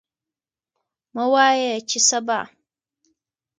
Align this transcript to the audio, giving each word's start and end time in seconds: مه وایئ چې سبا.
مه 1.15 1.23
وایئ 1.31 1.71
چې 1.89 1.99
سبا. 2.09 2.39